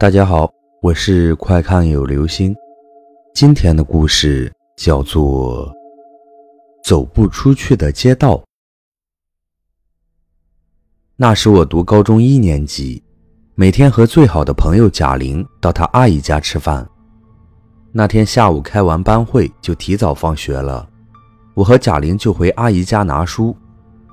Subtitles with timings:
[0.00, 2.56] 大家好，我是快看有流星。
[3.34, 5.68] 今天的故事叫做
[6.82, 8.36] 《走不出去的街道》。
[11.16, 13.04] 那时我读高中一年级，
[13.54, 16.88] 每天和最好的朋友贾玲到她阿姨家吃饭。
[17.92, 20.88] 那天下午开完班会就提早放学了，
[21.52, 23.54] 我和贾玲就回阿姨家拿书。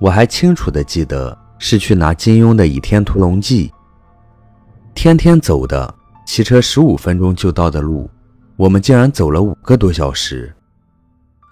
[0.00, 3.68] 我还清楚的记得是去拿金庸的《倚天屠龙记》。
[5.00, 5.94] 天天走的，
[6.26, 8.10] 骑车十五分钟就到的路，
[8.56, 10.52] 我们竟然走了五个多小时。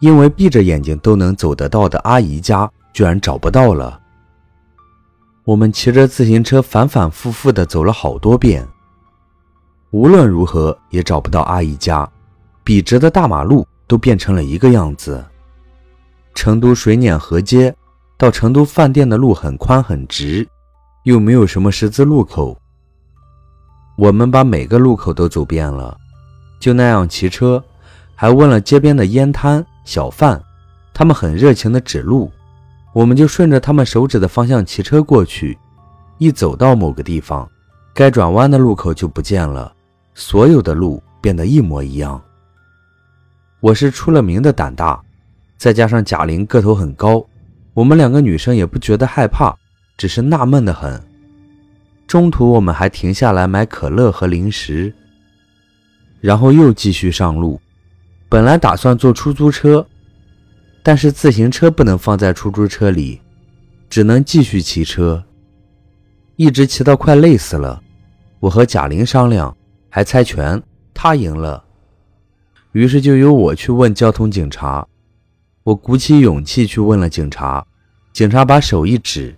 [0.00, 4.00] 因为闭着眼睛都能走得到的阿姨家，居然找不到了。
[5.44, 8.66] 我们骑着自行车反反复复地走了好多遍，
[9.92, 12.10] 无论如何也找不到阿姨家。
[12.64, 15.24] 笔直的大马路都变成了一个样子。
[16.34, 17.72] 成都水碾河街
[18.18, 20.44] 到成都饭店的路很宽很直，
[21.04, 22.60] 又没有什么十字路口。
[23.96, 25.96] 我们把每个路口都走遍了，
[26.60, 27.62] 就那样骑车，
[28.14, 30.38] 还问了街边的烟摊小贩，
[30.92, 32.30] 他们很热情的指路，
[32.92, 35.58] 我们就顺着他们手指的方向骑车过去。
[36.18, 37.48] 一走到某个地方，
[37.94, 39.72] 该转弯的路口就不见了，
[40.14, 42.20] 所有的路变得一模一样。
[43.60, 45.00] 我是出了名的胆大，
[45.56, 47.24] 再加上贾玲个头很高，
[47.72, 49.56] 我们两个女生也不觉得害怕，
[49.96, 51.02] 只是纳闷的很。
[52.06, 54.94] 中途我们还停下来买可乐和零食，
[56.20, 57.60] 然后又继续上路。
[58.28, 59.86] 本来打算坐出租车，
[60.82, 63.20] 但是自行车不能放在出租车里，
[63.90, 65.24] 只能继续骑车，
[66.36, 67.82] 一直骑到快累死了。
[68.38, 69.56] 我和贾玲商量，
[69.88, 70.62] 还猜拳，
[70.94, 71.64] 她赢了，
[72.72, 74.86] 于是就由我去问交通警察。
[75.64, 77.66] 我鼓起勇气去问了警察，
[78.12, 79.36] 警察把手一指，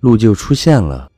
[0.00, 1.10] 路就出现了。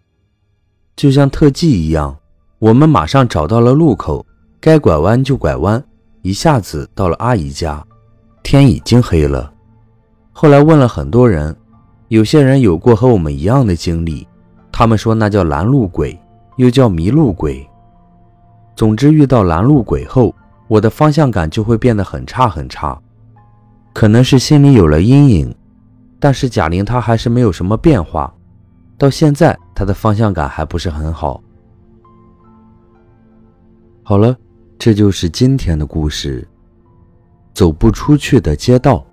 [0.98, 2.18] 就像特技一样，
[2.58, 4.26] 我们马上找到了路口，
[4.58, 5.80] 该拐弯就拐弯，
[6.22, 7.80] 一下子到了阿姨家。
[8.42, 9.52] 天已经黑了。
[10.32, 11.54] 后来问了很多人，
[12.08, 14.26] 有些人有过和我们一样的经历，
[14.72, 16.18] 他们说那叫拦路鬼，
[16.56, 17.64] 又叫迷路鬼。
[18.74, 20.34] 总之，遇到拦路鬼后，
[20.66, 23.00] 我的方向感就会变得很差很差。
[23.92, 25.54] 可能是心里有了阴影，
[26.18, 28.34] 但是贾玲她还是没有什么变化。
[28.98, 31.40] 到现在，他的方向感还不是很好。
[34.02, 34.36] 好了，
[34.76, 36.44] 这就是今天的故事。
[37.54, 39.06] 走不出去的街道。